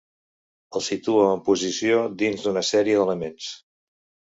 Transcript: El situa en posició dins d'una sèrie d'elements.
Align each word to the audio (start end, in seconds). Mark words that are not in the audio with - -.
El 0.79 0.83
situa 0.85 1.27
en 1.33 1.43
posició 1.51 2.01
dins 2.23 2.47
d'una 2.49 2.65
sèrie 2.73 2.99
d'elements. 3.03 3.55